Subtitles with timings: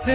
[0.00, 0.12] مقصد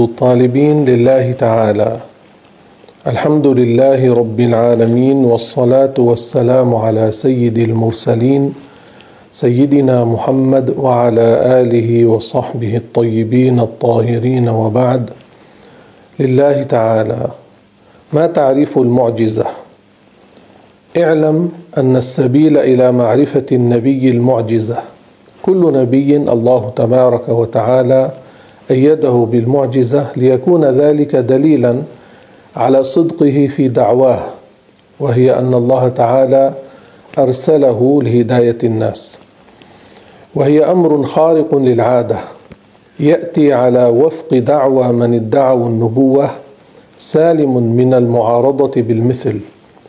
[0.00, 1.96] الطالبين لله تعالى.
[3.06, 8.54] الحمد لله رب العالمين والصلاة والسلام على سيد المرسلين
[9.32, 15.10] سيدنا محمد وعلى آله وصحبه الطيبين الطاهرين وبعد.
[16.20, 17.28] لله تعالى.
[18.12, 19.46] ما تعريف المعجزة؟
[20.96, 24.76] اعلم أن السبيل إلى معرفة النبي المعجزة.
[25.42, 28.10] كل نبي الله تبارك وتعالى
[28.70, 31.82] أيده بالمعجزة ليكون ذلك دليلا
[32.56, 34.20] على صدقه في دعواه
[35.00, 36.52] وهي أن الله تعالى
[37.18, 39.18] أرسله لهداية الناس.
[40.34, 42.18] وهي أمر خارق للعادة.
[43.00, 46.30] يأتي على وفق دعوى من ادعوا النبوة
[46.98, 49.40] سالم من المعارضة بالمثل.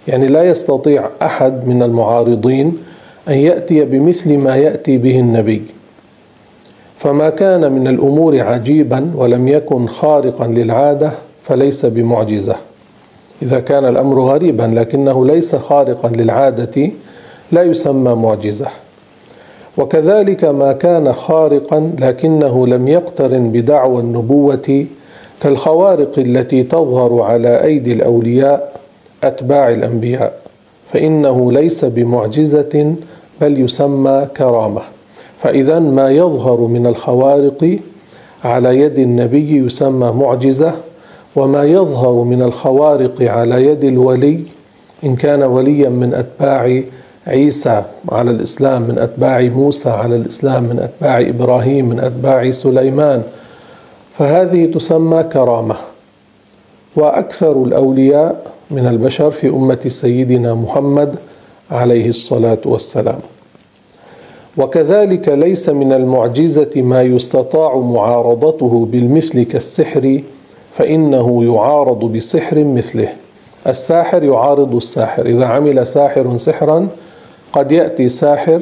[0.07, 2.77] يعني لا يستطيع أحد من المعارضين
[3.27, 5.61] أن يأتي بمثل ما يأتي به النبي.
[6.97, 11.11] فما كان من الأمور عجيبا ولم يكن خارقا للعادة
[11.43, 12.55] فليس بمعجزة.
[13.41, 16.91] إذا كان الأمر غريبا لكنه ليس خارقا للعادة
[17.51, 18.67] لا يسمى معجزة.
[19.77, 24.85] وكذلك ما كان خارقا لكنه لم يقترن بدعوى النبوة
[25.41, 28.79] كالخوارق التي تظهر على أيدي الأولياء
[29.23, 30.33] أتباع الأنبياء.
[30.93, 32.95] فإنه ليس بمعجزة
[33.41, 34.81] بل يسمى كرامة.
[35.43, 37.79] فإذا ما يظهر من الخوارق
[38.43, 40.73] على يد النبي يسمى معجزة
[41.35, 44.39] وما يظهر من الخوارق على يد الولي
[45.03, 46.81] إن كان وليا من أتباع
[47.27, 53.23] عيسى على الإسلام من أتباع موسى على الإسلام من أتباع إبراهيم من أتباع سليمان.
[54.17, 55.75] فهذه تسمى كرامة.
[56.95, 61.15] وأكثر الأولياء من البشر في أمة سيدنا محمد
[61.71, 63.19] عليه الصلاة والسلام.
[64.57, 70.21] وكذلك ليس من المعجزة ما يستطاع معارضته بالمثل كالسحر
[70.77, 73.09] فإنه يعارض بسحر مثله.
[73.67, 75.25] الساحر يعارض الساحر.
[75.25, 76.87] إذا عمل ساحر سحرا
[77.53, 78.61] قد يأتي ساحر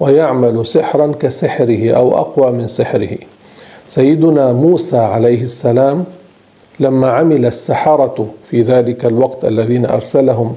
[0.00, 3.18] ويعمل سحرا كسحره أو أقوى من سحره.
[3.88, 6.04] سيدنا موسى عليه السلام
[6.80, 10.54] لما عمل السحرة في ذلك الوقت الذين أرسلهم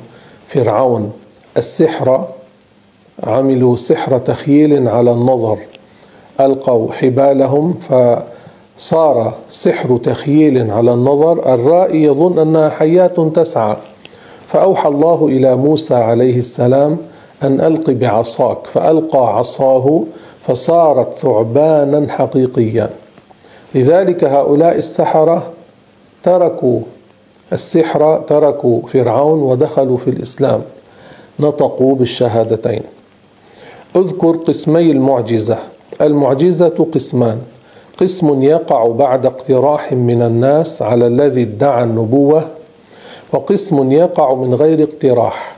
[0.48, 1.14] فرعون
[1.58, 2.28] السحر
[3.24, 5.58] عملوا سحر تخييل على النظر
[6.40, 11.54] ألقوا حبالهم فصار سحر تخييل على النظر.
[11.54, 13.76] الرائي يظن أنها حيات تسعى.
[14.48, 16.98] فأوحى الله إلى موسى عليه السلام
[17.44, 20.04] أن ألق بعصاك فألقى عصاه
[20.48, 22.90] فصارت ثعبانا حقيقيا.
[23.76, 25.44] لذلك هؤلاء السحرة
[26.24, 26.80] تركوا
[27.54, 30.62] السحر تركوا فرعون ودخلوا في الإسلام
[31.40, 32.82] نطقوا بالشهادتين.
[33.96, 35.58] اذكر قسمي المعجزة.
[36.02, 37.42] المعجزة قسمان.
[38.02, 42.48] قسم يقع بعد اقتراح من الناس على الذي ادعى النبوة
[43.34, 45.57] وقسم يقع من غير اقتراح.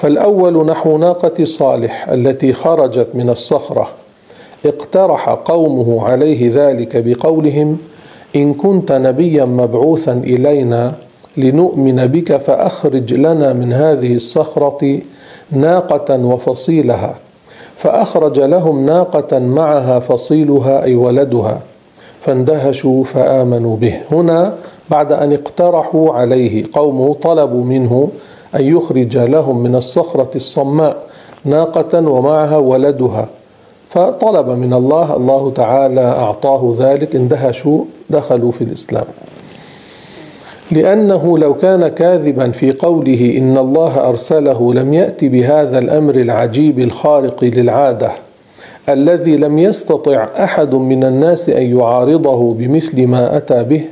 [0.00, 3.88] فالأول نحو ناقة صالح التي خرجت من الصخرة.
[4.66, 7.78] اقترح قومه عليه ذلك بقولهم
[8.36, 10.92] إن كنت نبيا مبعوثا إلينا
[11.36, 14.98] لنؤمن بك فأخرج لنا من هذه الصخرة
[15.52, 17.14] ناقة وفصيلها.
[17.76, 21.60] فأخرج لهم ناقة معها فصيلها أي ولدها.
[22.20, 24.00] فاندهشوا فآمنوا به.
[24.12, 24.54] هنا
[24.90, 28.08] بعد أن اقترحوا عليه قومه طلبوا منه
[28.54, 30.96] أن يخرج لهم من الصخرة الصماء
[31.44, 33.28] ناقة ومعها ولدها.
[33.88, 39.04] فطلب من الله الله تعالى أعطاه ذلك اندهشوا دخلوا في الإسلام.
[40.72, 47.44] لأنه لو كان كاذبا في قوله إن الله أرسله لم يأتي بهذا الأمر العجيب الخارق
[47.44, 48.10] للعادة
[48.88, 53.84] الذي لم يستطع أحد من الناس أن يعارضه بمثل ما أتى به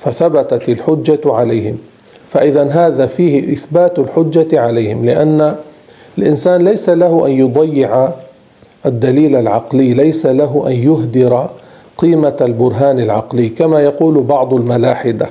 [0.00, 1.78] فثبتت الحجة عليهم.
[2.30, 5.56] فإذا هذا فيه إثبات الحجة عليهم لأن
[6.18, 8.08] الإنسان ليس له أن يضيع
[8.86, 11.48] الدليل العقلي ليس له أن يهدر
[11.98, 15.26] قيمة البرهان العقلي كما يقول بعض الملاحدة.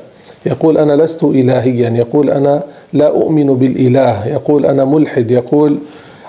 [0.45, 2.63] يقول أنا لست إلهيا يقول أنا
[2.93, 5.77] لا أؤمن بالإله يقول أنا ملحد يقول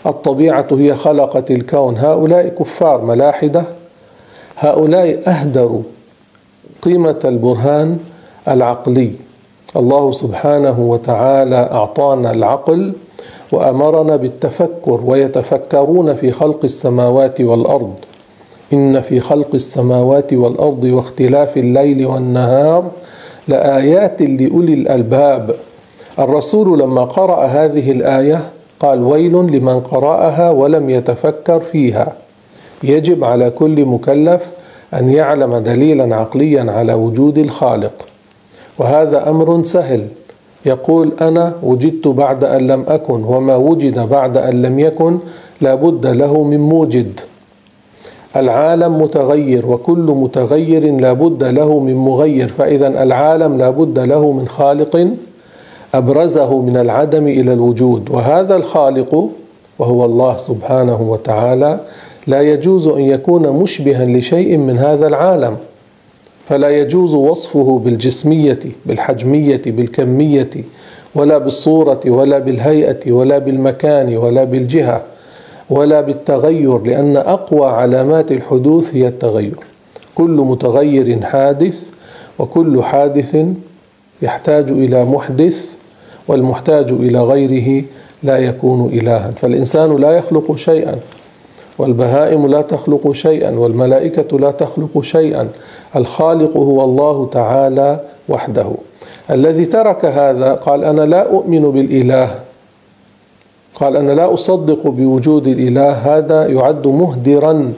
[0.06, 1.96] الطبيعة هي خلقت الكون.
[1.96, 3.62] هؤلاء كفار ملاحدة
[4.56, 5.82] هؤلاء أهدروا
[6.82, 7.98] قيمة البرهان
[8.48, 9.12] العقلي.
[9.76, 12.92] الله سبحانه وتعالى أعطانا العقل
[13.52, 17.94] وأمرنا بالتفكر ويتفكرون في خلق السماوات والأرض.
[18.72, 22.84] إن في خلق السماوات والأرض واختلاف الليل والنهار
[23.48, 25.54] لآيات لأولي الألباب.
[26.18, 28.40] الرسول لما قرأ هذه الآية
[28.80, 32.12] قال ويل لمن قرأها ولم يتفكر فيها.
[32.82, 34.40] يجب على كل مكلف
[34.94, 38.07] أن يعلم دليلا عقليا على وجود الخالق.
[38.78, 40.06] وهذا أمر سهل.
[40.66, 45.18] يقول أنا وجدت بعد أن لم أكن وما وجد بعد أن لم يكن
[45.60, 47.20] لا بد له من موجد.
[48.36, 54.48] العالم متغير وكل متغير لا بد له من مغير فإذا العالم لا بد له من
[54.48, 55.08] خالق
[55.94, 58.10] أبرزه من العدم إلى الوجود.
[58.10, 59.28] وهذا الخالق
[59.78, 61.80] وهو الله سبحانه وتعالى
[62.26, 65.56] لا يجوز أن يكون مشبها لشيء من هذا العالم.
[66.48, 70.50] فلا يجوز وصفه بالجسمية بالحجمية بالكمية
[71.14, 75.02] ولا بالصورة ولا بالهيئة ولا بالمكان ولا بالجهة
[75.70, 79.54] ولا بالتغير لأن أقوى علامات الحدوث هي التغير.
[80.14, 81.82] كل متغير حادث
[82.38, 83.36] وكل حادث
[84.22, 85.66] يحتاج إلى محدث
[86.28, 87.84] والمحتاج إلى غيره
[88.22, 89.32] لا يكون إلها.
[89.42, 90.96] فالإنسان لا يخلق شيئا
[91.78, 95.48] والبهائم لا تخلق شيئا والملائكة لا تخلق شيئا
[95.96, 98.66] الخالق هو الله تعالى وحده.
[99.30, 102.30] الذي ترك هذا قال أنا لا أؤمن بالإله.
[103.74, 105.90] قال أنا لا أصدق بوجود الإله.
[105.90, 107.72] هذا يعد مهدرا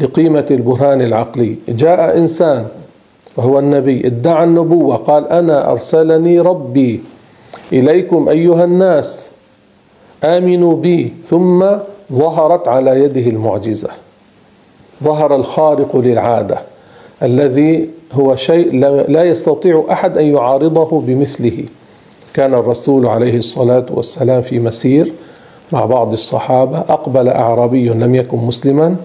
[0.00, 1.56] لقيمة البرهان العقلي.
[1.68, 2.66] جاء إنسان
[3.36, 7.02] وهو النبي ادعى النبوة قال أنا أرسلني ربي
[7.72, 9.28] إليكم أيها الناس
[10.24, 11.12] آمنوا بي.
[11.26, 11.64] ثم
[12.12, 13.88] ظهرت على يده المعجزة.
[15.04, 16.58] ظهر الخارق للعادة.
[17.22, 21.64] الذي هو شيء لا يستطيع أحد أن يعارضه بمثله
[22.34, 25.12] كان الرسول عليه الصلاة والسلام في مسير
[25.72, 28.96] مع بعض الصحابة أقبل أعرابي لم يكن مسلما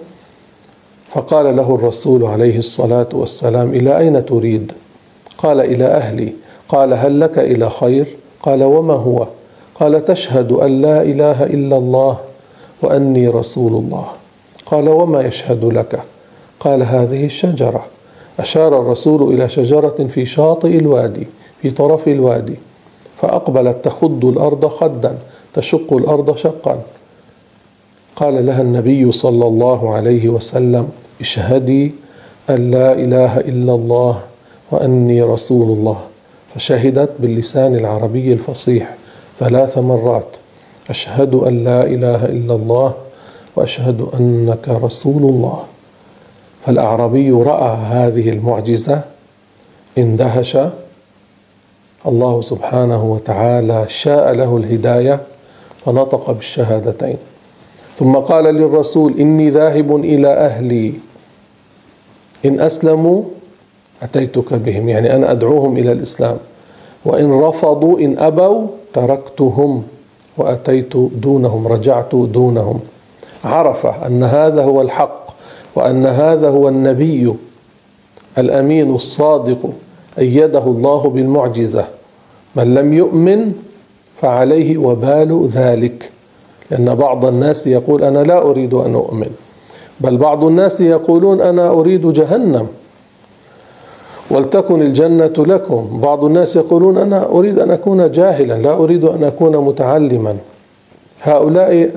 [1.10, 4.72] فقال له الرسول عليه الصلاة والسلام إلى أين تريد؟
[5.38, 6.34] قال إلى أهلي
[6.70, 8.06] قال هل لك إلى خير؟
[8.44, 9.28] قال وما هو؟
[9.76, 12.18] قال تشهد أن لا إله إلا الله
[12.82, 14.06] وأني رسول الله
[14.66, 16.00] قال وما يشهد لك؟
[16.60, 17.86] قال هذه الشجرة
[18.40, 21.28] أشار الرسول إلى شجرة في شاطئ الوادي
[21.62, 22.56] في طرف الوادي
[23.22, 25.18] فأقبلت تخض الأرض خدا
[25.54, 26.82] تشق الأرض شقا.
[28.16, 30.90] قال لها النبي صلى الله عليه وسلم
[31.22, 31.92] اشهدي
[32.50, 34.20] أن لا إله إلا الله
[34.72, 35.98] وأني رسول الله.
[36.56, 38.96] فشهدت باللسان العربي الفصيح
[39.40, 40.28] ثلاث مرات
[40.90, 42.94] أشهد أن لا إله إلا الله
[43.56, 45.64] وأشهد أنك رسول الله.
[46.66, 49.02] فالأعرابي رأى هذه المعجزة
[49.98, 50.58] اندهش
[52.08, 55.20] الله سبحانه وتعالى شاء له الهداية
[55.86, 57.18] فنطق بالشهادتين.
[58.00, 60.94] ثم قال للرسول إني ذاهب إلى أهلي.
[62.46, 63.24] إن أسلموا
[64.04, 66.38] أتيتك بهم يعني أنا أدعوهم إلى الإسلام.
[67.06, 69.84] وإن رفضوا إن أبوا تركتهم
[70.38, 72.80] وأتيت دونهم رجعت دونهم.
[73.46, 75.27] عرف أن هذا هو الحق.
[75.78, 77.34] وأن هذا هو النبي
[78.38, 79.70] الأمين الصادق
[80.20, 81.86] أيده الله بالمعجزة.
[82.56, 83.54] من لم يؤمن
[84.22, 86.10] فعليه وبال ذلك.
[86.72, 89.30] لأن بعض الناس يقول أنا لا أريد أن أؤمن
[90.02, 92.68] بل بعض الناس يقولون أنا أريد جهنم.
[94.32, 96.00] ولتكن الجنة لكم.
[96.02, 100.38] بعض الناس يقولون أنا أريد أن أكون جاهلا لا أريد أن أكون متعلما.
[101.22, 101.92] هؤلاء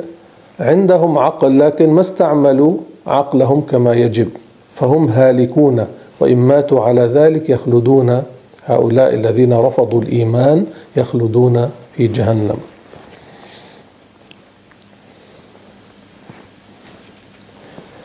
[0.61, 2.75] عندهم عقل لكن ما استعملوا
[3.07, 4.29] عقلهم كما يجب
[4.75, 5.87] فهم هالكون
[6.21, 8.23] وإن ماتوا على ذلك يخلدون
[8.67, 10.67] هؤلاء الذين رفضوا الإيمان
[10.97, 12.57] يخلدون في جهنم.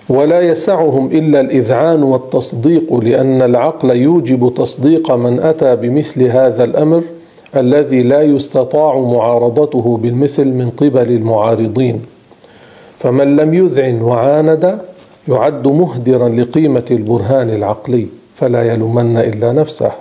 [0.10, 7.04] ولا يسعهم إلا الإذعان والتصديق لأن العقل يوجب تصديق من أتى بمثل هذا الأمر
[7.56, 12.02] الذي لا يستطاع معارضته بالمثل من قبل المعارضين.
[13.00, 14.80] فمن لم يذعن وعاند
[15.28, 19.92] يعد مهدرا لقيمة البرهان العقلي فلا يلومن إلا نفسه.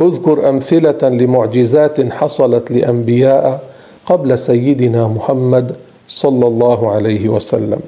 [0.00, 3.62] اذكر أمثلة لمعجزات حصلت لأنبياء
[4.06, 5.72] قبل سيدنا محمد
[6.08, 7.80] صلى الله عليه وسلم.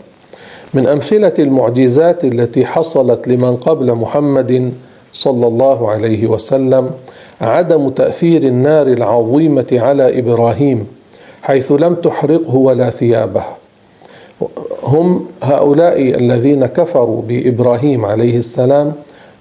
[0.74, 4.72] من أمثلة المعجزات التي حصلت لمن قبل محمد
[5.12, 6.90] صلى الله عليه وسلم
[7.40, 10.86] عدم تأثير النار العظيمة على إبراهيم
[11.42, 13.57] حيث لم تحرقه ولا ثيابه.
[14.82, 18.92] هم هؤلاء الذين كفروا بإبراهيم عليه السلام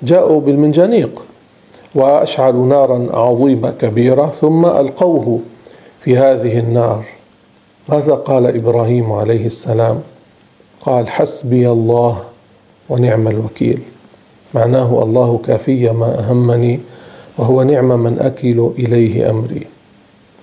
[0.04, 1.22] جاءوا بالمنجنيق
[1.96, 5.40] وأشعلوا نارا عظيمة كبيرة ثم ألقوه
[6.02, 7.04] في هذه النار.
[7.90, 10.00] ماذا قال إبراهيم عليه السلام؟
[10.82, 12.18] قال حسبي الله
[12.90, 13.80] ونعم الوكيل.
[14.54, 16.80] معناه الله كافي ما أهمني
[17.38, 19.68] وهو نعم من أكل إليه أمري.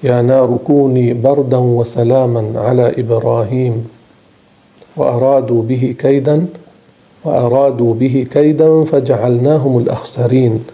[0.02, 3.88] يا نار كوني بردا وسلاما على إبراهيم.
[4.96, 6.46] وأرادوا به كيدا
[7.24, 10.64] وأرادوا به كيدا فجعلناهم الأخسرين.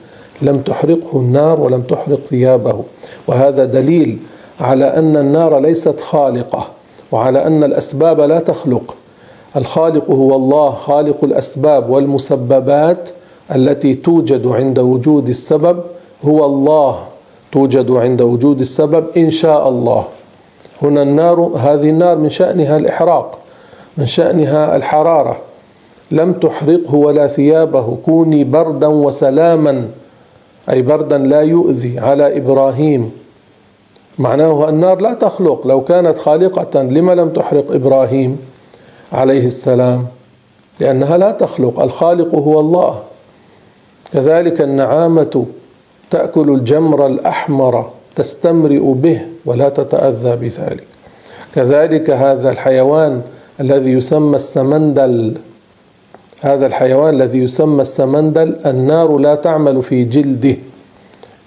[0.43, 2.85] لم تحرقه النار ولم تحرق ثيابه.
[3.27, 4.19] وهذا دليل
[4.61, 6.69] على أن النار ليست خالقة
[7.12, 8.95] وعلى أن الأسباب لا تخلق.
[9.57, 13.09] الخالق هو الله خالق الأسباب والمسببات
[13.55, 15.81] التي توجد عند وجود السبب
[16.25, 16.99] هو الله.
[17.53, 20.05] توجد عند وجود السبب إن شاء الله.
[20.83, 23.39] هنا النار هذه النار من شأنها الإحراق.
[24.00, 25.37] من شأنها الحرارة.
[26.11, 27.99] لم تحرقه ولا ثيابه.
[28.04, 29.88] كوني بردا وسلاما.
[30.71, 33.12] أي بردا لا يؤذي على إبراهيم.
[34.19, 35.66] معناه النار لا تخلق.
[35.66, 38.38] لو كانت خالقة لما لم تحرق إبراهيم
[39.12, 40.07] عليه السلام؟
[40.80, 41.80] لأنها لا تخلق.
[41.80, 43.00] الخالق هو الله.
[44.12, 45.47] كذلك النعامة
[46.11, 50.85] تأكل الجمر الأحمر تستمرئ به ولا تتأذى بذلك.
[51.54, 53.23] كذلك هذا الحيوان
[53.61, 55.35] الذي يسمى السمندل
[56.43, 60.57] هذا الحيوان الذي يسمى السمندل النار لا تعمل في جلده.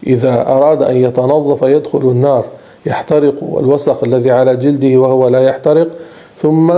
[0.08, 2.46] إذا أراد أن يتنظف يدخل النار
[2.86, 5.88] يحترق الوسخ الذي على جلده وهو لا يحترق.
[6.41, 6.74] ثم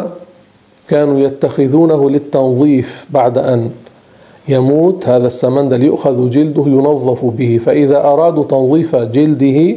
[0.90, 3.70] كانوا يتخذونه للتنظيف بعد أن
[4.48, 5.08] يموت.
[5.08, 7.60] هذا السمندل يؤخذ جلده ينظف به.
[7.66, 9.76] فإذا أرادوا تنظيف جلده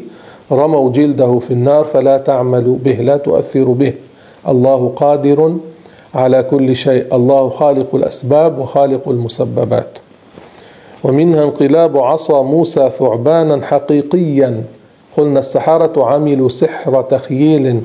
[0.52, 3.92] رموا جلده في النار فلا تعمل به لا تؤثر به.
[4.48, 5.54] الله قادر
[6.14, 7.16] على كل شيء.
[7.16, 9.98] الله خالق الأسباب وخالق المسببات.
[11.04, 14.62] ومنها انقلاب عصا موسى ثعبانا حقيقيا.
[15.16, 17.80] قلنا السحرة عملوا سحر تخييل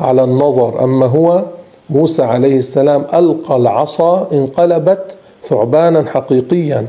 [0.00, 0.84] على النظر.
[0.84, 1.44] أما هو
[1.90, 5.14] موسى عليه السلام ألقى العصا انقلبت
[5.44, 6.86] ثعبانا حقيقيا.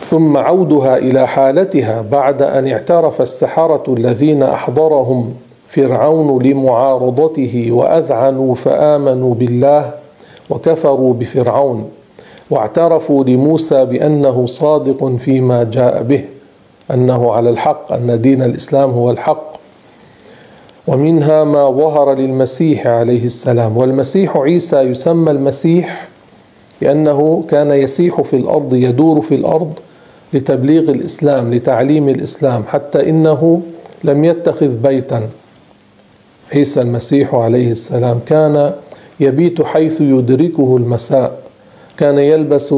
[0.00, 5.34] ثم عودها إلى حالتها بعد أن اعترف السحرة الذين أحضرهم.
[5.72, 9.90] فرعون لمعارضته وأذعنوا فآمنوا بالله
[10.50, 11.90] وكفروا بفرعون
[12.50, 16.24] واعترفوا لموسى بأنه صادق فيما جاء به
[16.90, 19.52] أنه على الحق أن دين الإسلام هو الحق.
[20.86, 23.76] ومنها ما ظهر للمسيح عليه السلام.
[23.76, 26.08] والمسيح عيسى يسمى المسيح
[26.80, 29.72] لأنه كان يسيح في الأرض يدور في الأرض
[30.32, 33.62] لتبليغ الإسلام لتعليم الإسلام حتى إنه
[34.04, 35.22] لم يتخذ بيتا.
[36.52, 38.72] عيسى المسيح عليه السلام كان
[39.20, 41.42] يبيت حيث يدركه المساء.
[41.98, 42.74] كان يلبس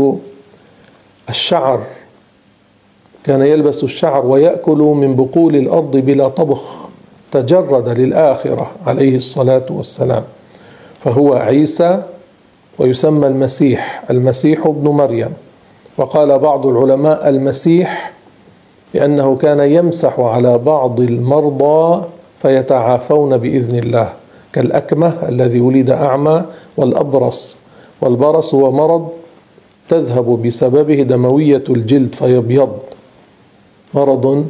[1.28, 1.80] الشعر
[3.24, 6.74] كان يلبس الشعر ويأكل من بقول الأرض بلا طبخ.
[7.32, 10.22] تجرد للآخرة عليه الصلاة والسلام.
[11.04, 12.02] فهو عيسى
[12.78, 15.30] ويسمى المسيح المسيح ابن مريم.
[15.98, 18.12] وقال بعض العلماء المسيح
[18.94, 22.04] لأنه كان يمسح على بعض المرضى
[22.44, 24.08] فيتعافون بإذن الله.
[24.52, 26.42] كالأكمة الذي ولد أعمى
[26.76, 27.58] والأبرص.
[28.00, 29.08] والبرص هو مرض
[29.88, 32.72] تذهب بسببه دموية الجلد فيبيض.
[33.94, 34.46] مرض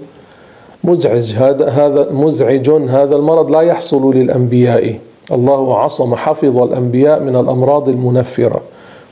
[0.84, 1.32] مزعج.
[1.32, 2.70] هذا هذا مزعج.
[2.70, 4.98] هذا المرض لا يحصل للأنبياء.
[5.32, 8.60] الله عصم حفظ الأنبياء من الأمراض المنفرة.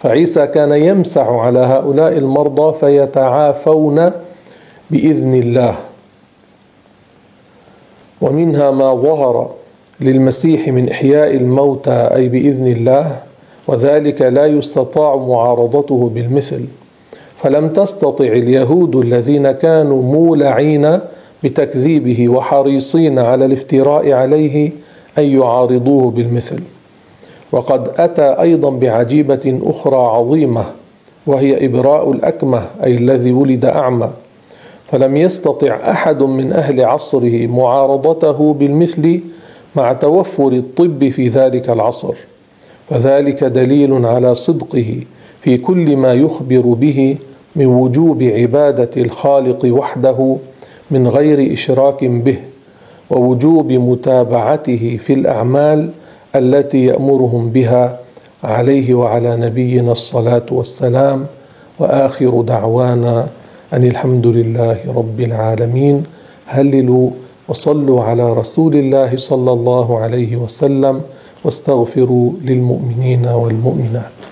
[0.03, 4.11] فعيسى كان يمسح على هؤلاء المرضى فيتعافون
[4.91, 5.75] بإذن الله.
[8.23, 9.51] ومنها ما ظهر
[10.01, 13.17] للمسيح من إحياء الموتى أي بإذن الله
[13.67, 16.65] وذلك لا يستطاع معارضته بالمثل.
[17.37, 20.99] فلم تستطع اليهود الذين كانوا مولعين
[21.45, 24.71] بتكذيبه وحريصين على الافتراء عليه
[25.19, 26.61] أن يعارضوه بالمثل.
[27.53, 30.65] وقد أتى أيضا بعجيبة أخرى عظيمة
[31.27, 34.11] وهي إبراء الأكمة أي الذي ولد أعمى.
[34.93, 39.21] فلم يستطع أحد من أهل عصره معارضته بالمثل
[39.77, 42.15] مع توفر الطب في ذلك العصر
[42.91, 45.01] فذلك دليل على صدقه
[45.41, 47.17] في كل ما يخبر به
[47.57, 50.37] من وجوب عبادة الخالق وحده
[50.91, 52.37] من غير إشراك به
[53.11, 55.91] ووجوب متابعته في الأعمال
[56.37, 57.99] التي يأمرهم بها
[58.45, 61.27] عليه وعلى نبينا الصلاة والسلام
[61.79, 63.27] وآخر دعوانا
[63.73, 66.05] أن الحمد لله رب العالمين
[66.47, 67.11] هللوا
[67.49, 71.01] وصلوا على رسول الله صلى الله عليه وسلم
[71.45, 74.32] واستغفروا للمؤمنين والمؤمنات.